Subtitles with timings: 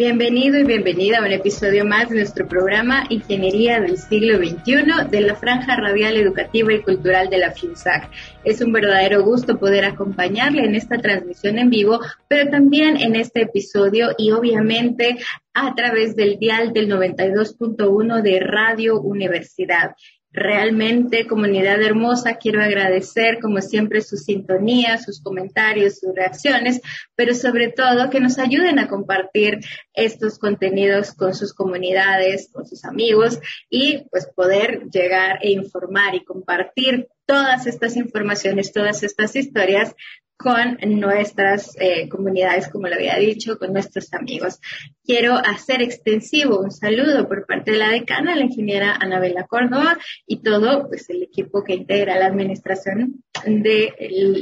[0.00, 5.20] Bienvenido y bienvenida a un episodio más de nuestro programa Ingeniería del siglo XXI de
[5.20, 8.08] la Franja Radial Educativa y Cultural de la FIUSAC.
[8.42, 13.42] Es un verdadero gusto poder acompañarle en esta transmisión en vivo, pero también en este
[13.42, 15.18] episodio y obviamente
[15.52, 19.96] a través del dial del 92.1 de Radio Universidad.
[20.32, 26.80] Realmente, comunidad hermosa, quiero agradecer como siempre su sintonía, sus comentarios, sus reacciones,
[27.16, 29.58] pero sobre todo que nos ayuden a compartir
[29.92, 36.24] estos contenidos con sus comunidades, con sus amigos y pues poder llegar e informar y
[36.24, 39.96] compartir todas estas informaciones, todas estas historias
[40.42, 44.58] con nuestras eh, comunidades, como lo había dicho, con nuestros amigos.
[45.04, 50.42] Quiero hacer extensivo un saludo por parte de la decana, la ingeniera Anabela Córdoba y
[50.42, 53.92] todo pues, el equipo que integra la administración de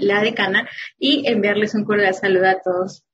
[0.01, 0.69] la decana
[1.01, 3.05] y enviarles un cordial saludo a todos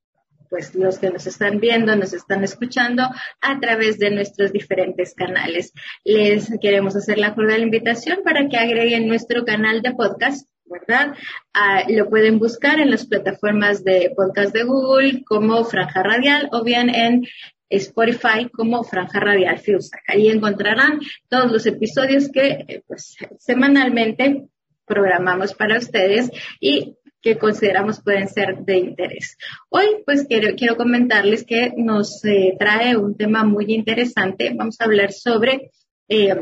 [0.50, 3.02] pues los que nos están viendo, nos están escuchando
[3.40, 5.72] a través de nuestros diferentes canales.
[6.04, 11.14] Les queremos hacer la cordial invitación para que agreguen nuestro canal de podcast ¿verdad?
[11.52, 16.64] Ah, lo pueden buscar en las plataformas de podcast de Google como Franja Radial o
[16.64, 17.24] bien en
[17.70, 20.02] Spotify como Franja Radial Fusac.
[20.08, 24.46] Ahí encontrarán todos los episodios que eh, pues, semanalmente
[24.84, 26.30] programamos para ustedes
[26.60, 29.38] y que consideramos pueden ser de interés.
[29.70, 34.52] Hoy, pues quiero, quiero comentarles que nos eh, trae un tema muy interesante.
[34.54, 35.70] Vamos a hablar sobre
[36.08, 36.36] eh,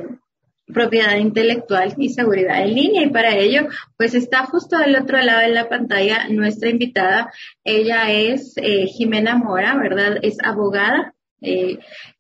[0.73, 3.03] propiedad intelectual y seguridad en línea.
[3.03, 7.33] Y para ello, pues está justo del otro lado de la pantalla nuestra invitada.
[7.65, 10.19] Ella es eh, Jimena Mora, ¿verdad?
[10.23, 11.79] Es abogada eh,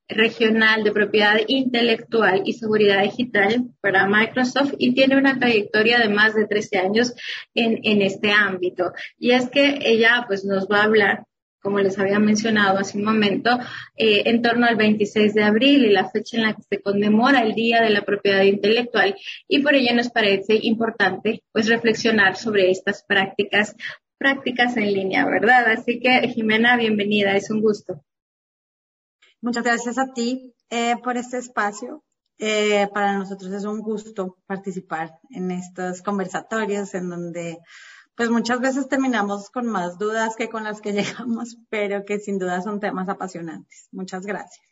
[0.08, 6.35] regional de propiedad intelectual y seguridad digital para Microsoft y tiene una trayectoria de más
[6.35, 7.14] de 13 años
[7.55, 8.92] en, en este ámbito.
[9.18, 11.24] Y es que ella pues nos va a hablar
[11.62, 13.50] como les había mencionado hace un momento,
[13.96, 17.42] eh, en torno al 26 de abril y la fecha en la que se conmemora
[17.42, 19.14] el Día de la Propiedad Intelectual
[19.48, 23.77] y por ello nos parece importante pues reflexionar sobre estas prácticas,
[24.18, 25.68] prácticas en línea, ¿verdad?
[25.68, 28.05] Así que Jimena, bienvenida, es un gusto.
[29.40, 32.05] Muchas gracias a ti eh, por este espacio.
[32.39, 37.58] Eh, para nosotros es un gusto participar en estos conversatorios en donde
[38.22, 42.38] pues muchas veces terminamos con más dudas que con las que llegamos, pero que sin
[42.38, 43.88] duda son temas apasionantes.
[43.90, 44.64] Muchas gracias.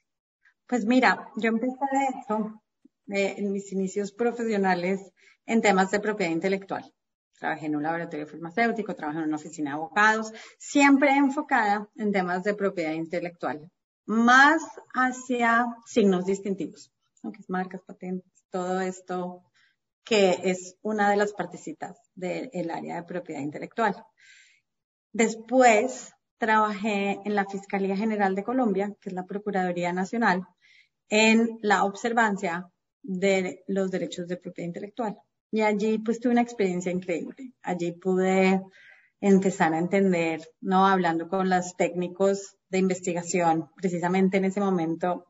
[0.69, 2.63] Pues mira, yo empecé de hecho
[3.09, 5.01] eh, en mis inicios profesionales
[5.47, 6.95] en temas de propiedad intelectual.
[7.41, 12.45] Trabajé en un laboratorio farmacéutico, trabajé en una oficina de abogados, siempre enfocada en temas
[12.45, 13.69] de propiedad intelectual,
[14.07, 14.63] más
[14.95, 16.93] hacia signos distintivos,
[17.37, 19.43] es marcas, patentes, todo esto
[20.05, 23.95] que es una de las partecitas del área de propiedad intelectual.
[25.13, 30.47] Después trabajé en la Fiscalía General de Colombia, que es la Procuraduría Nacional,
[31.09, 32.71] en la observancia
[33.03, 35.19] de los derechos de propiedad intelectual.
[35.51, 37.53] Y allí pues tuve una experiencia increíble.
[37.63, 38.63] Allí pude
[39.21, 40.87] empezar a entender, ¿no?
[40.87, 45.27] Hablando con los técnicos de investigación, precisamente en ese momento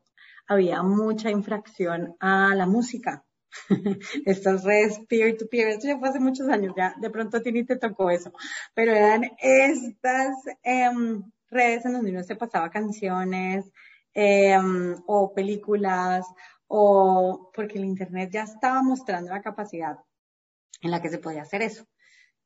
[0.46, 3.24] había mucha infracción a la música
[4.26, 7.64] estas redes peer-to-peer, esto ya fue hace muchos años, ya de pronto a ti ni
[7.64, 8.32] te tocó eso,
[8.74, 13.70] pero eran estas em, redes en donde uno se pasaba canciones
[14.14, 16.26] em, o películas
[16.66, 19.96] o porque el Internet ya estaba mostrando la capacidad
[20.82, 21.86] en la que se podía hacer eso.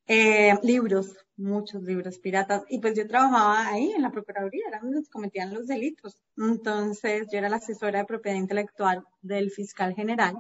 [0.06, 2.62] Eh, libros, muchos libros piratas.
[2.69, 6.22] Y pues yo trabajaba ahí en la Procuraduría, era donde se cometían los delitos.
[6.37, 10.37] Entonces yo era la asesora de propiedad intelectual del fiscal general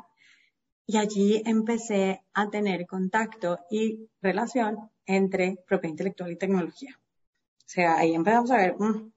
[0.86, 6.98] y allí empecé a tener contacto y relación entre propiedad intelectual y tecnología.
[6.98, 9.12] O sea, ahí empezamos a ver, mm,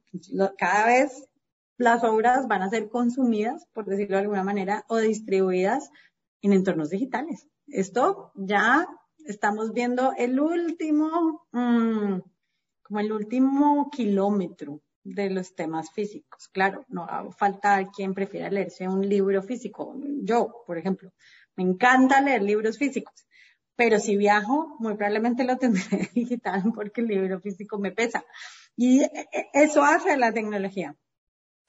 [0.57, 1.27] cada vez
[1.77, 5.91] las obras van a ser consumidas, por decirlo de alguna manera, o distribuidas
[6.41, 7.47] en entornos digitales.
[7.67, 8.87] Esto ya
[9.25, 12.19] estamos viendo el último, mm,
[12.83, 16.47] como el último kilómetro de los temas físicos.
[16.49, 19.93] Claro, no va a faltar quien prefiera leerse un libro físico.
[20.23, 21.11] Yo, por ejemplo,
[21.57, 23.27] me encanta leer libros físicos,
[23.75, 28.23] pero si viajo, muy probablemente lo tendré digital porque el libro físico me pesa.
[28.75, 30.95] Y e, e, eso hace la tecnología.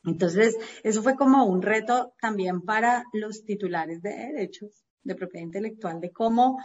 [0.05, 6.00] Entonces, eso fue como un reto también para los titulares de derechos de propiedad intelectual,
[6.00, 6.58] de cómo,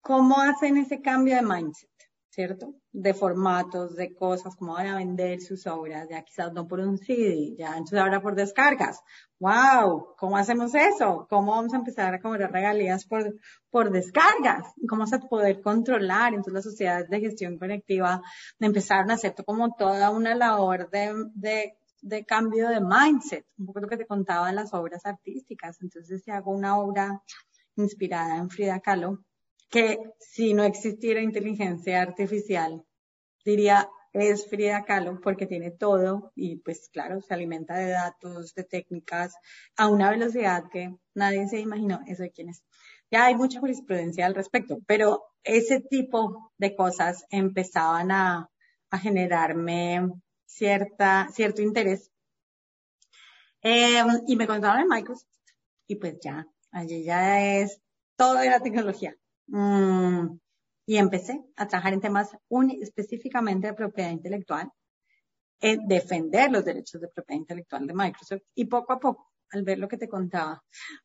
[0.00, 1.90] cómo hacen ese cambio de mindset.
[2.38, 2.72] ¿Cierto?
[2.92, 6.96] De formatos, de cosas, cómo van a vender sus obras, ya quizás no por un
[6.96, 9.00] CD, ya entonces ahora por descargas.
[9.40, 10.14] ¡Wow!
[10.16, 11.26] ¿Cómo hacemos eso?
[11.28, 13.34] ¿Cómo vamos a empezar a cobrar regalías por,
[13.70, 14.72] por descargas?
[14.88, 16.28] ¿Cómo vamos a poder controlar?
[16.28, 18.22] Entonces las sociedades de gestión colectiva
[18.60, 23.80] empezaron a hacer como toda una labor de, de de cambio de mindset, un poco
[23.80, 25.82] lo que te contaba de las obras artísticas.
[25.82, 27.20] Entonces, si hago una obra
[27.74, 29.24] inspirada en Frida Kahlo,
[29.70, 32.84] que si no existiera inteligencia artificial,
[33.44, 38.64] diría, es Frida Kahlo porque tiene todo y pues claro, se alimenta de datos, de
[38.64, 39.34] técnicas
[39.76, 42.00] a una velocidad que nadie se imaginó.
[42.06, 42.62] Eso de quién es.
[43.10, 48.50] Ya hay mucha jurisprudencia al respecto, pero ese tipo de cosas empezaban a,
[48.90, 50.10] a generarme
[50.46, 52.10] cierta, cierto interés.
[53.62, 55.26] Eh, y me contaron en Microsoft
[55.86, 57.80] y pues ya, allí ya es
[58.16, 59.16] todo de la tecnología.
[59.48, 60.38] Mm,
[60.86, 62.36] y empecé a trabajar en temas
[62.80, 64.70] específicamente de propiedad intelectual,
[65.60, 68.42] en defender los derechos de propiedad intelectual de Microsoft.
[68.54, 70.62] Y poco a poco, al ver lo que te contaba,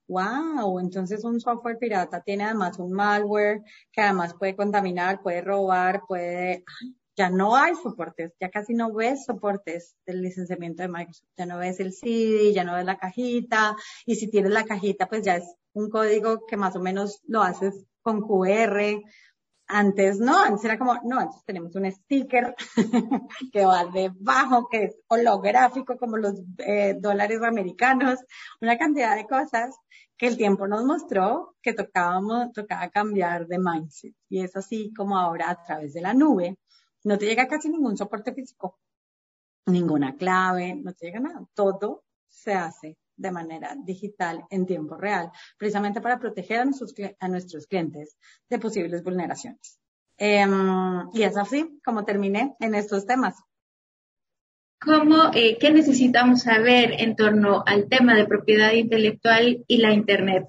[0.07, 3.61] wow, entonces un software pirata tiene además un malware
[3.91, 6.63] que además puede contaminar, puede robar, puede,
[7.15, 11.57] ya no hay soportes, ya casi no ves soportes del licenciamiento de Microsoft, ya no
[11.57, 13.75] ves el CD, ya no ves la cajita,
[14.05, 17.41] y si tienes la cajita, pues ya es un código que más o menos lo
[17.41, 19.01] haces con QR,
[19.67, 22.55] antes no, antes era como, no, antes tenemos un sticker
[23.51, 28.19] que va debajo, que es holográfico como los eh, dólares americanos,
[28.61, 29.75] una cantidad de cosas
[30.17, 34.13] que el tiempo nos mostró que tocábamos, tocaba cambiar de mindset.
[34.29, 36.57] Y es así como ahora a través de la nube
[37.03, 38.79] no te llega casi ningún soporte físico,
[39.65, 41.45] ninguna clave, no te llega nada.
[41.53, 47.27] Todo se hace de manera digital en tiempo real, precisamente para proteger a nuestros, a
[47.27, 48.17] nuestros clientes
[48.49, 49.79] de posibles vulneraciones.
[50.17, 53.35] Em, y es así como terminé en estos temas.
[54.79, 60.45] ¿Cómo, eh, ¿Qué necesitamos saber en torno al tema de propiedad intelectual y la Internet?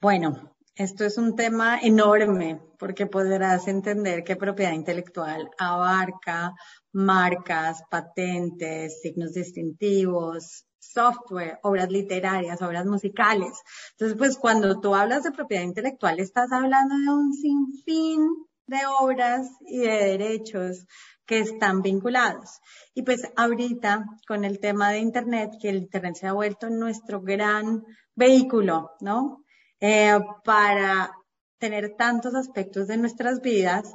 [0.00, 6.54] Bueno, esto es un tema enorme porque podrás entender que propiedad intelectual abarca
[6.92, 13.52] marcas, patentes, signos distintivos, software, obras literarias, obras musicales.
[13.92, 18.26] Entonces, pues cuando tú hablas de propiedad intelectual, estás hablando de un sinfín
[18.66, 20.86] de obras y de derechos
[21.26, 22.60] que están vinculados.
[22.94, 27.20] Y pues ahorita con el tema de Internet, que el Internet se ha vuelto nuestro
[27.20, 27.84] gran
[28.14, 29.44] vehículo, ¿no?
[29.80, 31.12] Eh, para
[31.58, 33.94] tener tantos aspectos de nuestras vidas,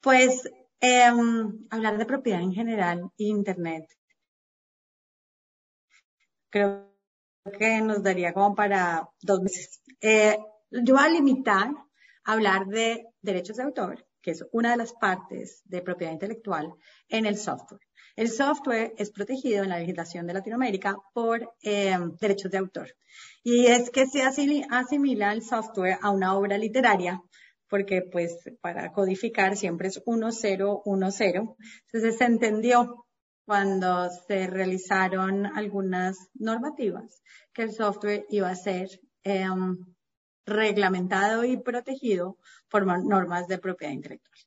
[0.00, 0.42] pues
[0.80, 1.10] eh,
[1.70, 3.84] hablar de propiedad en general Internet
[6.52, 6.92] creo
[7.58, 9.82] que nos daría como para dos meses.
[10.00, 10.36] Eh,
[10.70, 11.68] yo voy a limitar
[12.24, 16.72] a hablar de derechos de autor, que es una de las partes de propiedad intelectual
[17.08, 17.80] en el software.
[18.14, 22.94] El software es protegido en la legislación de Latinoamérica por eh, derechos de autor.
[23.42, 27.22] Y es que se asimila el software a una obra literaria,
[27.68, 30.60] porque pues para codificar siempre es 1010.
[31.86, 33.06] Entonces se entendió
[33.44, 37.22] cuando se realizaron algunas normativas
[37.52, 38.88] que el software iba a ser
[39.24, 39.78] em,
[40.46, 44.40] reglamentado y protegido por normas de propiedad intelectual.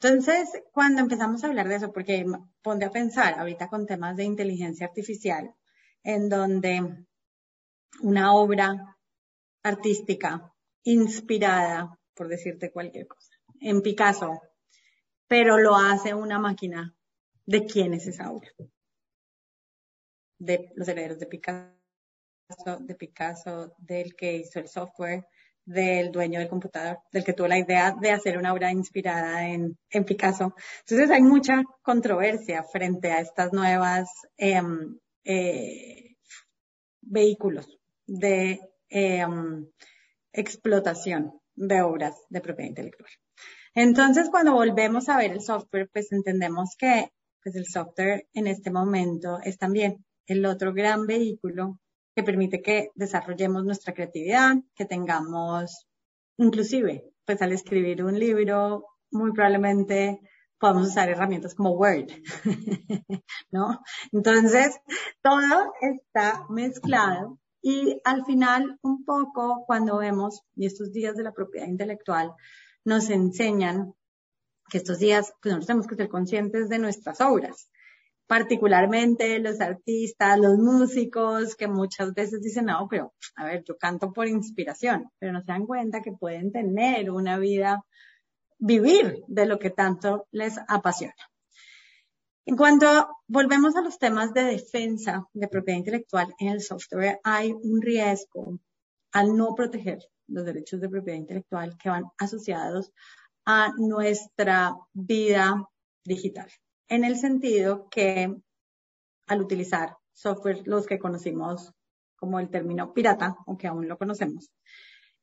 [0.00, 2.26] Entonces, cuando empezamos a hablar de eso, porque
[2.62, 5.54] ponte a pensar ahorita con temas de inteligencia artificial,
[6.02, 7.06] en donde
[8.00, 8.96] una obra
[9.62, 10.52] artística
[10.82, 14.42] inspirada, por decirte cualquier cosa, en Picasso,
[15.26, 16.94] pero lo hace una máquina
[17.46, 18.50] de quién es esa obra.
[20.38, 21.74] De los herederos de Picasso,
[22.80, 25.26] de Picasso, del que hizo el software,
[25.64, 29.78] del dueño del computador, del que tuvo la idea de hacer una obra inspirada en,
[29.90, 30.54] en Picasso.
[30.80, 36.16] Entonces hay mucha controversia frente a estas nuevas em, eh,
[37.00, 38.60] vehículos de
[38.90, 39.66] em,
[40.32, 43.10] explotación de obras de propiedad intelectual.
[43.74, 47.10] Entonces, cuando volvemos a ver el software, pues entendemos que
[47.44, 51.78] pues el software en este momento es también el otro gran vehículo
[52.16, 55.86] que permite que desarrollemos nuestra creatividad, que tengamos,
[56.38, 60.20] inclusive, pues al escribir un libro, muy probablemente
[60.58, 62.06] podamos usar herramientas como Word,
[63.50, 63.82] ¿no?
[64.12, 64.80] Entonces,
[65.20, 71.32] todo está mezclado y al final, un poco, cuando vemos, y estos días de la
[71.32, 72.32] propiedad intelectual
[72.84, 73.94] nos enseñan
[74.70, 77.68] que estos días pues nosotros tenemos que ser conscientes de nuestras obras,
[78.26, 84.12] particularmente los artistas, los músicos, que muchas veces dicen, no, pero a ver, yo canto
[84.12, 87.84] por inspiración, pero no se dan cuenta que pueden tener una vida,
[88.58, 91.14] vivir de lo que tanto les apasiona.
[92.46, 97.52] En cuanto volvemos a los temas de defensa de propiedad intelectual en el software, hay
[97.52, 98.58] un riesgo
[99.12, 102.92] al no proteger los derechos de propiedad intelectual que van asociados
[103.46, 105.68] a nuestra vida
[106.04, 106.50] digital,
[106.88, 108.34] en el sentido que
[109.26, 111.72] al utilizar software, los que conocimos
[112.16, 114.50] como el término pirata, aunque aún lo conocemos,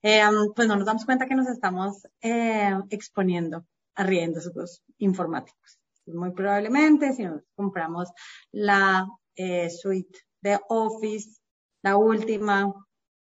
[0.03, 0.21] eh,
[0.55, 5.79] pues no nos damos cuenta que nos estamos eh, exponiendo a riesgos informáticos.
[6.07, 8.09] Muy probablemente si nos compramos
[8.51, 11.39] la eh, suite de Office,
[11.83, 12.73] la última,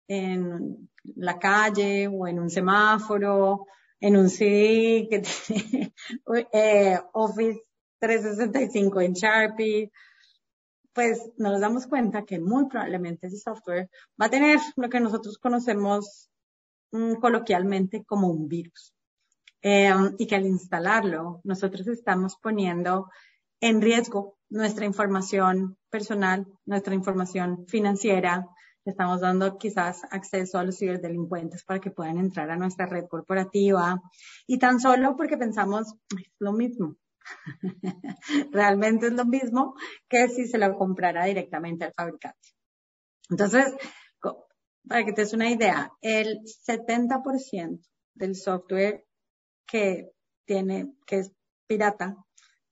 [0.09, 3.67] en la calle o en un semáforo,
[4.01, 5.95] en un CD que tiene
[6.53, 7.63] eh, Office
[7.99, 9.93] 365 en Sharpie,
[10.93, 15.39] pues nos damos cuenta que muy probablemente ese software va a tener lo que nosotros
[15.39, 16.31] conocemos
[16.93, 18.95] mm, coloquialmente como un virus.
[19.67, 23.09] Em, y que al instalarlo, nosotros estamos poniendo
[23.61, 28.47] en riesgo nuestra información personal, nuestra información financiera,
[28.85, 34.01] estamos dando quizás acceso a los ciberdelincuentes para que puedan entrar a nuestra red corporativa
[34.47, 36.97] y tan solo porque pensamos es lo mismo.
[38.53, 39.75] Realmente es lo mismo
[40.09, 42.49] que si se lo comprara directamente al fabricante.
[43.31, 43.75] Entonces,
[44.87, 47.81] para que te des una idea, el 70%
[48.15, 49.07] del software
[49.67, 50.13] que
[50.45, 51.33] tiene, que es
[51.67, 52.17] pirata,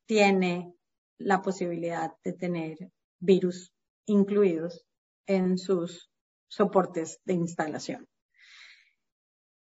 [0.06, 0.74] tiene
[1.18, 2.76] la posibilidad de tener
[3.18, 3.72] virus
[4.06, 4.84] incluidos
[5.26, 6.10] en sus
[6.48, 8.08] soportes de instalación.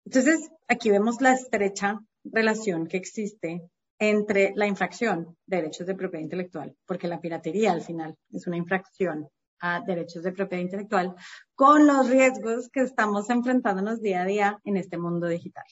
[0.05, 3.61] Entonces, aquí vemos la estrecha relación que existe
[3.99, 8.57] entre la infracción de derechos de propiedad intelectual, porque la piratería al final es una
[8.57, 11.15] infracción a derechos de propiedad intelectual,
[11.55, 15.63] con los riesgos que estamos enfrentándonos día a día en este mundo digital.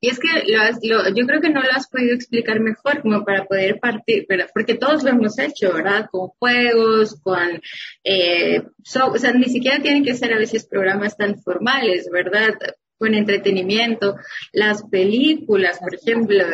[0.00, 3.78] Y es que yo creo que no lo has podido explicar mejor como para poder
[3.78, 6.08] partir, porque todos lo hemos hecho, ¿verdad?
[6.10, 7.60] Con juegos, con,
[8.04, 12.54] eh, o sea, ni siquiera tienen que ser a veces programas tan formales, ¿verdad?
[13.00, 14.16] Con entretenimiento,
[14.52, 16.44] las películas, por ejemplo,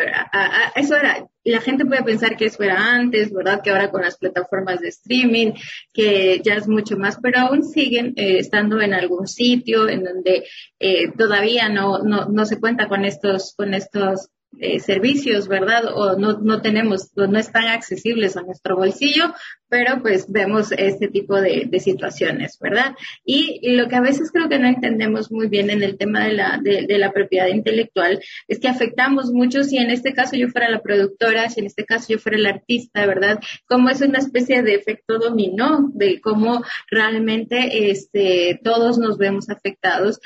[0.76, 3.62] eso era, la gente puede pensar que eso era antes, ¿verdad?
[3.64, 5.54] Que ahora con las plataformas de streaming,
[5.92, 10.44] que ya es mucho más, pero aún siguen eh, estando en algún sitio en donde
[10.78, 15.84] eh, todavía no, no, no se cuenta con estos, con estos eh, servicios, ¿verdad?
[15.94, 19.34] O no, no tenemos, o no están accesibles a nuestro bolsillo,
[19.68, 22.94] pero pues vemos este tipo de, de situaciones, ¿verdad?
[23.24, 26.32] Y, lo que a veces creo que no entendemos muy bien en el tema de
[26.32, 30.48] la, de, de, la propiedad intelectual es que afectamos mucho si en este caso yo
[30.48, 33.40] fuera la productora, si en este caso yo fuera el artista, ¿verdad?
[33.66, 40.20] Como es una especie de efecto dominó de cómo realmente este, todos nos vemos afectados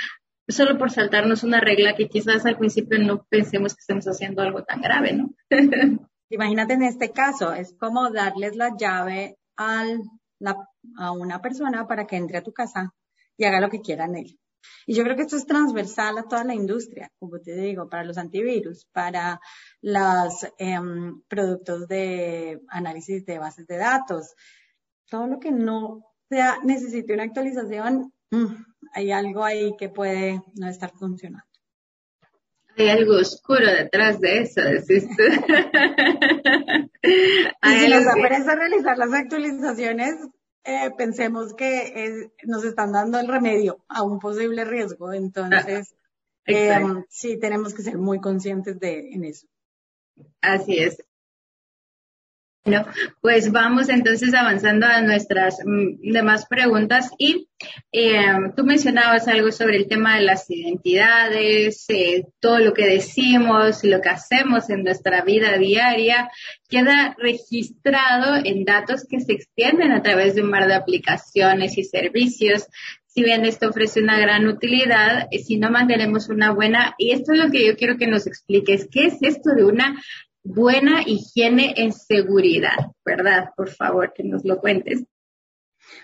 [0.51, 4.65] solo por saltarnos una regla que quizás al principio no pensemos que estemos haciendo algo
[4.65, 5.31] tan grave, ¿no?
[6.31, 10.03] Imagínate en este caso, es como darles la llave al,
[10.97, 12.95] a una persona para que entre a tu casa
[13.37, 14.39] y haga lo que quiera en él.
[14.87, 18.05] Y yo creo que esto es transversal a toda la industria, como te digo, para
[18.05, 19.41] los antivirus, para
[19.81, 24.35] los em, productos de análisis de bases de datos.
[25.09, 30.69] Todo lo que no sea, necesite una actualización, mm, hay algo ahí que puede no
[30.69, 31.45] estar funcionando.
[32.77, 35.23] Hay algo oscuro detrás de eso, decís tú.
[37.03, 40.15] y si nos aparece realizar las actualizaciones,
[40.65, 45.13] eh, pensemos que nos están dando el remedio a un posible riesgo.
[45.13, 45.95] Entonces,
[46.47, 49.47] eh, sí, tenemos que ser muy conscientes de en eso.
[50.41, 51.03] Así es.
[52.63, 52.85] Bueno,
[53.23, 57.49] pues vamos entonces avanzando a nuestras mm, demás preguntas y
[57.91, 58.21] eh,
[58.55, 64.03] tú mencionabas algo sobre el tema de las identidades, eh, todo lo que decimos lo
[64.03, 66.31] que hacemos en nuestra vida diaria
[66.69, 71.85] queda registrado en datos que se extienden a través de un mar de aplicaciones y
[71.85, 72.67] servicios.
[73.07, 77.33] Si bien esto ofrece una gran utilidad, eh, si no mantenemos una buena, y esto
[77.33, 80.01] es lo que yo quiero que nos expliques, ¿qué es esto de una
[80.43, 83.51] buena higiene en seguridad, ¿verdad?
[83.57, 85.05] Por favor, que nos lo cuentes.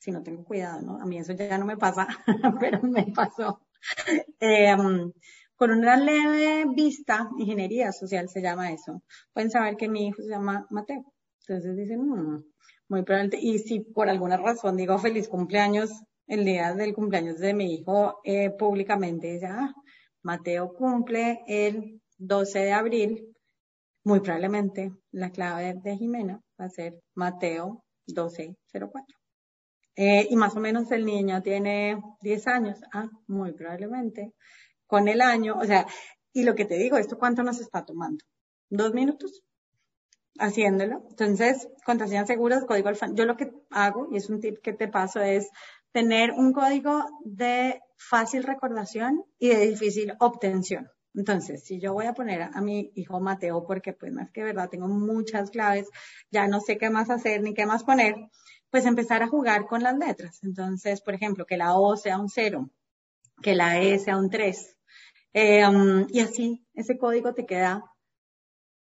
[0.00, 1.00] si no tengo cuidado, ¿no?
[1.00, 2.08] A mí eso ya no me pasa,
[2.58, 3.60] pero me pasó.
[4.40, 5.12] Em,
[5.56, 10.28] con una leve vista, ingeniería social se llama eso, pueden saber que mi hijo se
[10.30, 11.04] llama Mateo.
[11.46, 12.44] Entonces dicen, mm,
[12.88, 15.90] muy probablemente, y si por alguna razón digo feliz cumpleaños
[16.26, 19.74] el día del cumpleaños de mi hijo eh, públicamente, ya, ah,
[20.22, 23.36] Mateo cumple el 12 de abril,
[24.04, 29.19] muy probablemente la clave de Jimena va a ser Mateo 1204.
[29.96, 32.78] Eh, y más o menos el niño tiene 10 años.
[32.92, 34.32] Ah, muy probablemente.
[34.86, 35.86] Con el año, o sea,
[36.32, 38.24] y lo que te digo, ¿esto cuánto nos está tomando?
[38.68, 39.42] ¿Dos minutos?
[40.38, 41.04] Haciéndolo.
[41.10, 43.08] Entonces, contraseñas seguras, código alfa.
[43.12, 45.50] Yo lo que hago, y es un tip que te paso, es
[45.92, 50.88] tener un código de fácil recordación y de difícil obtención.
[51.14, 54.68] Entonces, si yo voy a poner a, mi hijo Mateo, porque pues más que verdad
[54.68, 55.88] tengo muchas claves,
[56.30, 58.14] ya no sé qué más hacer ni qué más poner,
[58.70, 60.42] pues empezar a jugar con las letras.
[60.42, 62.70] Entonces, por ejemplo, que la O sea un cero,
[63.42, 64.76] que la E sea un 3.
[65.32, 67.84] Eh, um, y así ese código te queda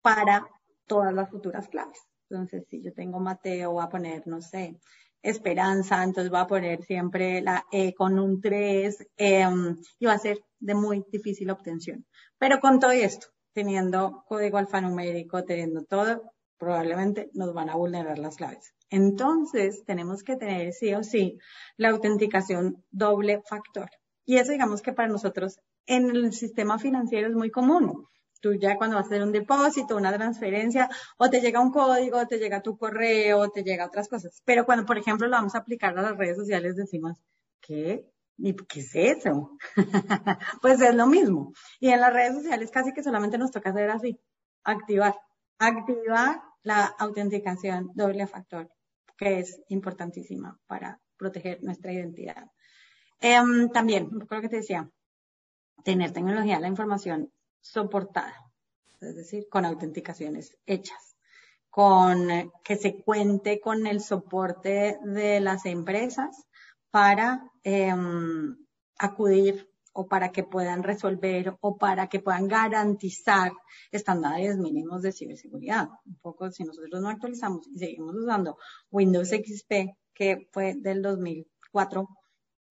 [0.03, 0.47] para
[0.87, 1.99] todas las futuras claves.
[2.31, 4.79] Entonces, si yo tengo Mateo, voy a poner, no sé,
[5.23, 10.13] esperanza, entonces voy a poner siempre la E con un 3 eh, um, y va
[10.13, 12.07] a ser de muy difícil obtención.
[12.39, 16.23] Pero con todo esto, teniendo código alfanumérico, teniendo todo,
[16.59, 18.75] probablemente nos van a vulnerar las claves.
[18.91, 21.39] Entonces, tenemos que tener sí o sí
[21.77, 23.91] la autenticación doble factor.
[24.25, 28.07] Y eso digamos que para nosotros en el sistema financiero es muy común.
[28.41, 32.27] Tú ya cuando vas a hacer un depósito, una transferencia, o te llega un código,
[32.27, 34.43] te llega tu correo, te llega otras cosas.
[34.45, 37.19] Pero cuando, por ejemplo, lo vamos a aplicar a las redes sociales, decimos,
[37.61, 38.07] ¿qué?
[38.37, 39.57] ¿Y qué es eso?
[40.63, 41.53] pues es lo mismo.
[41.81, 44.21] Y en las redes sociales casi que solamente nos toca hacer así,
[44.63, 45.17] activar,
[45.59, 48.71] activar la autenticación doble factor
[49.17, 52.51] que es importantísima para proteger nuestra identidad.
[53.21, 54.89] Em, también, creo que te decía,
[55.85, 58.35] tener tecnología la información soportada,
[59.01, 61.17] es decir, con autenticaciones hechas,
[61.69, 62.29] con
[62.65, 66.47] que se cuente con el soporte de las empresas
[66.91, 68.57] para em,
[68.99, 69.69] acudir
[69.99, 73.51] o para que puedan resolver o para que puedan garantizar
[73.91, 75.89] estándares mínimos de ciberseguridad.
[76.07, 78.57] Un poco, si nosotros no actualizamos y seguimos usando
[78.93, 82.09] Windows XP, que fue del 2004,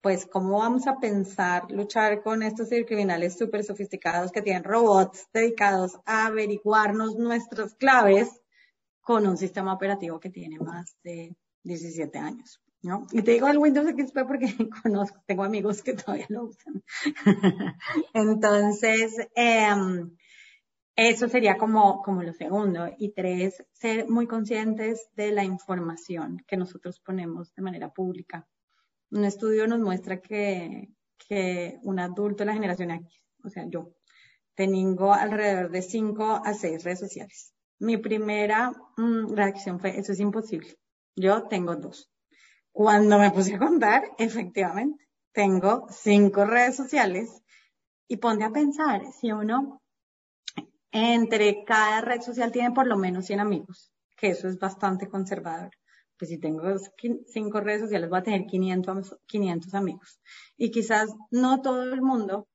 [0.00, 5.98] pues cómo vamos a pensar luchar con estos cibercriminales súper sofisticados que tienen robots dedicados
[6.06, 8.40] a averiguarnos nuestras claves
[9.02, 12.58] con un sistema operativo que tiene más de 17 años.
[12.82, 13.06] ¿No?
[13.12, 14.46] Y te digo el Windows XP porque
[14.82, 16.82] conozco, tengo amigos que todavía lo usan.
[18.14, 20.16] Entonces, em,
[20.96, 22.88] eso sería como, como lo segundo.
[22.98, 28.46] Y tres, ser muy conscientes de la información que nosotros ponemos de manera pública.
[29.10, 30.88] Un estudio nos muestra que,
[31.28, 33.94] que un adulto de la generación X, o sea, yo,
[34.54, 37.54] tengo alrededor de cinco a seis redes sociales.
[37.78, 40.76] Mi primera mm, reacción fue, eso es imposible.
[41.14, 42.10] Yo tengo dos.
[42.78, 47.42] Cuando me puse a contar, efectivamente, tengo cinco redes sociales
[48.06, 49.82] y ponte a pensar, si uno
[50.92, 55.72] entre cada red social tiene por lo menos 100 amigos, que eso es bastante conservador.
[56.16, 56.62] Pues si tengo
[57.26, 60.20] cinco redes sociales voy a tener 500, 500 amigos.
[60.56, 62.46] Y quizás no todo el mundo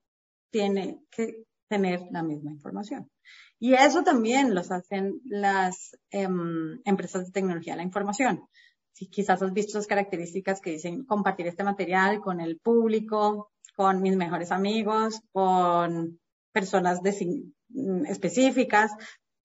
[0.52, 3.12] tiene que tener la misma información.
[3.60, 8.48] Y eso también los hacen las em, empresas de tecnología de la información
[8.94, 14.02] si quizás has visto las características que dicen compartir este material con el público, con
[14.02, 16.20] mis mejores amigos, con
[16.52, 18.92] personas mm, específicas.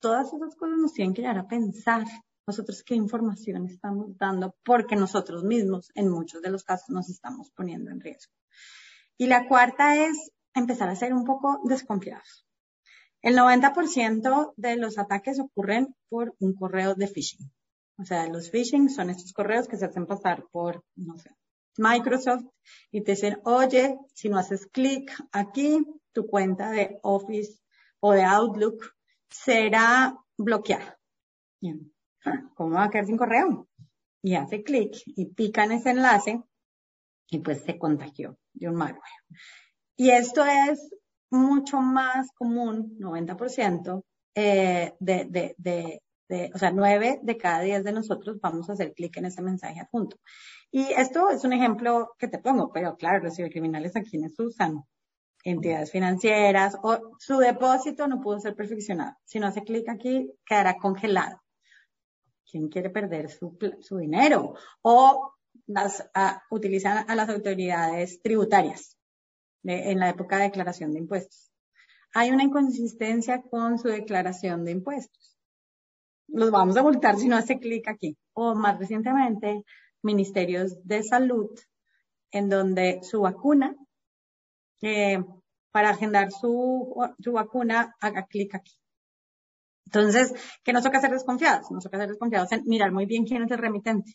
[0.00, 2.04] Todas esas cosas nos tienen que llevar a pensar
[2.46, 7.50] nosotros qué información estamos dando porque nosotros mismos en muchos de los casos nos estamos
[7.50, 8.32] poniendo en riesgo.
[9.16, 12.46] Y la cuarta es empezar a ser un poco desconfiados.
[13.20, 17.50] El 90% de los ataques ocurren por un correo de phishing.
[17.98, 21.30] O sea, los phishing son estos correos que se hacen pasar por, no sé,
[21.76, 22.44] Microsoft
[22.90, 27.60] y te dicen, oye, si no haces clic aquí, tu cuenta de Office
[28.00, 28.94] o de Outlook
[29.28, 30.98] será bloqueada.
[32.54, 33.68] ¿Cómo va a quedar sin correo?
[34.22, 36.42] Y hace clic y pica en ese enlace
[37.30, 39.02] y pues se contagió de un malware.
[39.96, 40.90] Y esto es
[41.30, 47.84] mucho más común, 90%, eh, de, de, de, de, o sea, 9 de cada 10
[47.84, 50.18] de nosotros vamos a hacer clic en ese mensaje adjunto.
[50.70, 54.84] Y esto es un ejemplo que te pongo, pero claro, los cibercriminales a quienes usan
[55.44, 59.16] entidades financieras o su depósito no pudo ser perfeccionado.
[59.24, 61.40] Si no hace clic aquí, quedará congelado.
[62.50, 64.54] ¿Quién quiere perder su, su dinero?
[64.82, 65.32] O
[65.66, 66.08] las,
[66.50, 68.96] utilizan a las autoridades tributarias
[69.64, 71.50] en la época de declaración de impuestos.
[72.14, 75.37] Hay una inconsistencia con su declaración de impuestos.
[76.28, 78.16] Los vamos a multar si no hace clic aquí.
[78.34, 79.64] O más recientemente,
[80.02, 81.50] ministerios de salud,
[82.30, 83.74] en donde su vacuna,
[84.82, 85.22] eh,
[85.70, 88.72] para agendar su, su vacuna, haga clic aquí.
[89.86, 91.70] Entonces, ¿qué nos toca ser desconfiados?
[91.70, 94.12] Nos toca ser desconfiados en mirar muy bien quién es el remitente.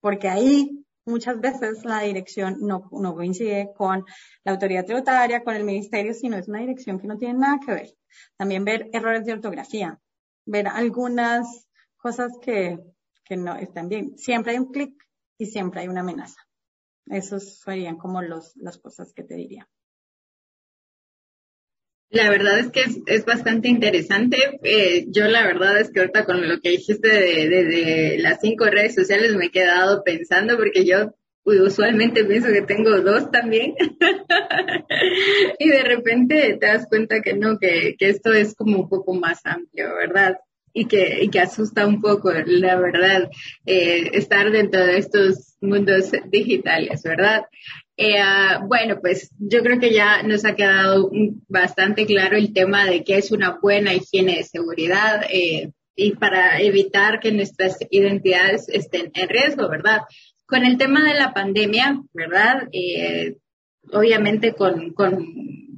[0.00, 4.04] Porque ahí muchas veces la dirección no, no coincide con
[4.44, 7.72] la autoridad tributaria, con el ministerio, sino es una dirección que no tiene nada que
[7.72, 7.90] ver.
[8.36, 9.98] También ver errores de ortografía,
[10.48, 12.78] ver algunas cosas que,
[13.24, 14.16] que no están bien.
[14.16, 14.94] Siempre hay un clic
[15.36, 16.40] y siempre hay una amenaza.
[17.06, 19.68] Esos serían como los, las cosas que te diría.
[22.10, 24.58] La verdad es que es, bastante interesante.
[24.62, 28.64] Eh, yo la verdad es que ahorita con lo que dijiste de, de, las cinco
[28.64, 31.14] redes sociales me he quedado pensando porque yo
[31.56, 33.74] usualmente pienso que tengo dos también
[35.58, 39.14] y de repente te das cuenta que no, que, que esto es como un poco
[39.14, 40.38] más amplio, ¿verdad?
[40.72, 43.30] Y que, que asusta un poco, la verdad,
[43.66, 47.44] eh, estar dentro de estos mundos digitales, ¿verdad?
[47.96, 48.14] Eh,
[48.66, 51.10] bueno, pues yo creo que ya nos ha quedado
[51.48, 56.60] bastante claro el tema de qué es una buena higiene de seguridad eh, y para
[56.60, 60.02] evitar que nuestras identidades estén en riesgo, ¿verdad?
[60.48, 62.68] Con el tema de la pandemia, ¿verdad?
[62.72, 63.36] Eh,
[63.92, 65.68] obviamente con, con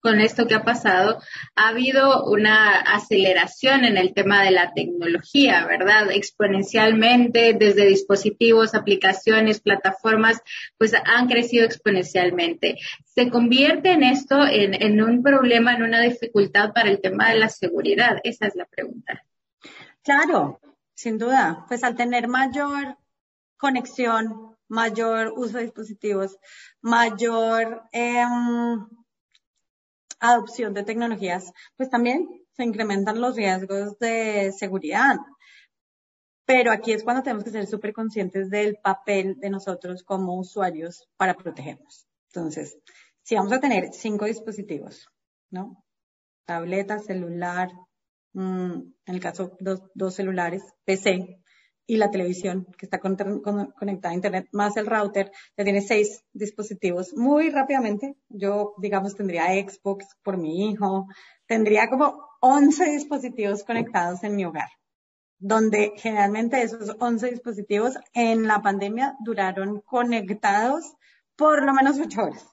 [0.00, 1.20] con esto que ha pasado,
[1.54, 6.10] ha habido una aceleración en el tema de la tecnología, ¿verdad?
[6.10, 10.40] Exponencialmente, desde dispositivos, aplicaciones, plataformas,
[10.78, 12.76] pues han crecido exponencialmente.
[13.04, 17.38] ¿Se convierte en esto en, en un problema, en una dificultad para el tema de
[17.38, 18.18] la seguridad?
[18.24, 19.22] Esa es la pregunta.
[20.02, 20.60] Claro,
[20.94, 21.66] sin duda.
[21.68, 22.96] Pues al tener mayor
[23.60, 26.36] conexión, mayor uso de dispositivos,
[26.80, 27.82] mayor...
[27.92, 28.24] Eh,
[30.20, 35.16] adopción de tecnologías, pues también se incrementan los riesgos de seguridad.
[36.44, 41.08] Pero aquí es cuando tenemos que ser súper conscientes del papel de nosotros como usuarios
[41.16, 42.06] para protegernos.
[42.26, 42.76] Entonces,
[43.22, 45.08] si vamos a tener cinco dispositivos,
[45.50, 45.82] ¿no?
[46.44, 47.70] Tableta, celular,
[48.32, 51.40] mm, en el caso dos, dos celulares, PC,
[51.90, 57.16] y la televisión que está conectada a Internet, más el router, ya tiene seis dispositivos.
[57.16, 61.08] Muy rápidamente, yo, digamos, tendría Xbox por mi hijo,
[61.46, 64.68] tendría como 11 dispositivos conectados en mi hogar,
[65.40, 70.94] donde generalmente esos 11 dispositivos en la pandemia duraron conectados
[71.34, 72.46] por lo menos 8 horas.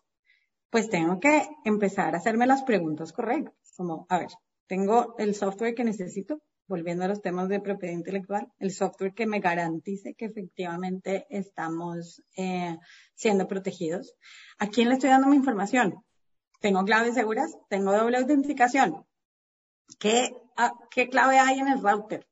[0.72, 4.30] Pues tengo que empezar a hacerme las preguntas correctas, como, a ver,
[4.66, 9.26] tengo el software que necesito, volviendo a los temas de propiedad intelectual, el software que
[9.26, 12.78] me garantice que efectivamente estamos eh,
[13.16, 14.16] siendo protegidos.
[14.60, 16.04] ¿A quién le estoy dando mi información?
[16.60, 17.56] ¿Tengo claves seguras?
[17.70, 19.06] ¿Tengo doble autenticación?
[20.00, 22.28] ¿Qué, ah, ¿qué clave hay en el router?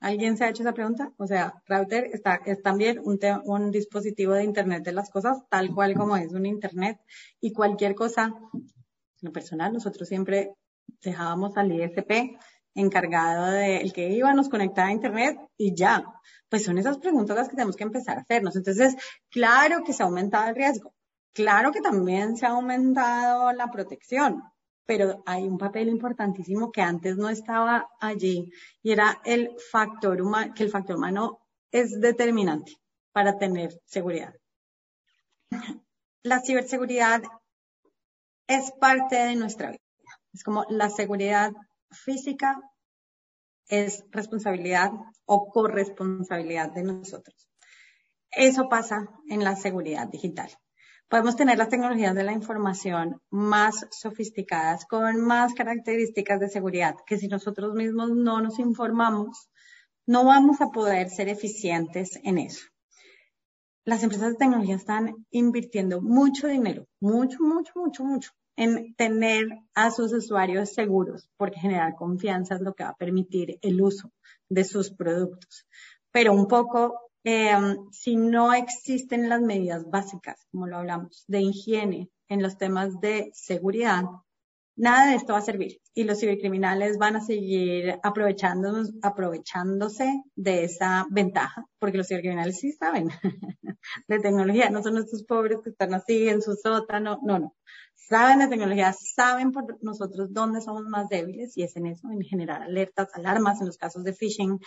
[0.00, 1.12] ¿Alguien se ha hecho esa pregunta?
[1.16, 5.74] O sea, router está, es también un, un dispositivo de Internet de las cosas, tal
[5.74, 6.98] cual como es un Internet
[7.40, 8.34] y cualquier cosa.
[8.52, 10.52] En lo personal, nosotros siempre
[11.00, 12.36] dejábamos al ISP
[12.76, 16.04] encargado de el que iba, nos conectaba a Internet y ya.
[16.48, 18.54] Pues son esas preguntas las que tenemos que empezar a hacernos.
[18.54, 18.94] Entonces,
[19.30, 20.94] claro que se ha aumentado el riesgo.
[21.32, 24.42] Claro que también se ha aumentado la protección,
[24.86, 28.50] pero hay un papel importantísimo que antes no estaba allí
[28.82, 32.76] y era el factor humano, que el factor humano es determinante
[33.12, 34.34] para tener seguridad.
[36.22, 37.22] La ciberseguridad
[38.46, 39.80] es parte de nuestra vida.
[40.32, 41.52] Es como la seguridad
[41.90, 42.60] física
[43.68, 44.90] es responsabilidad
[45.24, 47.48] o corresponsabilidad de nosotros.
[48.30, 50.50] Eso pasa en la seguridad digital.
[51.08, 57.16] Podemos tener las tecnologías de la información más sofisticadas, con más características de seguridad, que
[57.16, 59.48] si nosotros mismos no nos informamos,
[60.04, 62.66] no vamos a poder ser eficientes en eso.
[63.84, 69.90] las empresas de tecnología están invirtiendo mucho dinero, mucho, mucho, mucho, mucho, en tener a
[69.90, 74.10] sus usuarios seguros, porque generar confianza es lo que va a permitir el uso
[74.48, 75.66] de sus productos.
[76.10, 82.10] Pero un poco, em, si no existen las medidas básicas, como lo hablamos, de higiene
[82.28, 84.04] en los temas de seguridad,
[84.76, 91.06] nada de esto va a servir y los cibercriminales van a seguir aprovechándose de esa
[91.10, 93.08] ventaja, porque los cibercriminales sí saben
[94.08, 97.56] de tecnología, no son estos pobres que están así en su sótano, no, no.
[98.08, 102.22] Saben de tecnología, saben por nosotros dónde somos más débiles y es en eso, en
[102.22, 104.60] generar alertas, alarmas en los casos de phishing,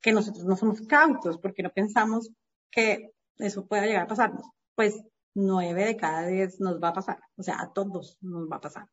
[0.00, 2.30] que nosotros no somos cautos porque no pensamos
[2.70, 4.46] que eso pueda llegar a pasarnos.
[4.76, 5.02] Pues
[5.34, 8.60] nueve de cada diez nos va a pasar, o sea, a todos nos va a
[8.60, 8.86] pasar.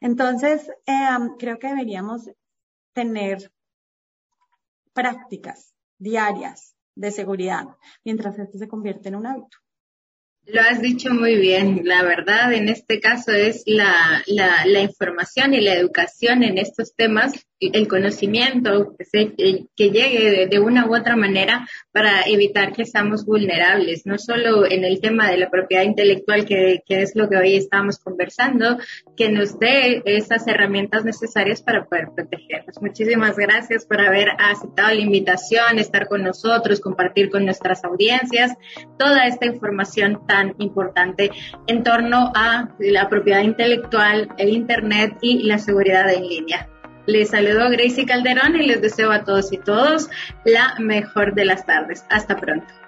[0.00, 2.30] Entonces, em, creo que deberíamos
[2.94, 3.52] tener
[4.94, 7.66] prácticas diarias de seguridad
[8.04, 9.58] mientras esto se convierte en un hábito.
[10.46, 11.82] Lo has dicho muy bien.
[11.84, 16.94] La verdad, en este caso es la, la, la información y la educación en estos
[16.94, 17.32] temas
[17.72, 24.06] el conocimiento que, que llegue de, una u otra manera para evitar que seamos vulnerables,
[24.06, 27.56] no solo en el tema de la propiedad intelectual, que, que es lo que hoy
[27.56, 28.78] estamos conversando,
[29.16, 32.80] que nos dé esas herramientas necesarias para poder protegernos.
[32.80, 38.54] Muchísimas gracias por haber aceptado la invitación, estar con nosotros, compartir con nuestras audiencias
[38.98, 41.30] toda esta información tan importante
[41.66, 46.71] en torno a la propiedad intelectual, el Internet y la seguridad en línea.
[47.06, 50.08] Les saludo Gracie Calderón y les deseo a todos y todos
[50.44, 52.04] la mejor de las tardes.
[52.10, 52.81] Hasta pronto.